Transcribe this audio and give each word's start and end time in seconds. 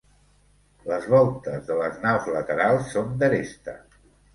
Les 0.93 1.05
voltes 1.15 1.69
de 1.69 1.79
les 1.83 2.03
naus 2.09 2.33
laterals 2.39 2.93
són 2.97 3.17
d'aresta. 3.23 3.83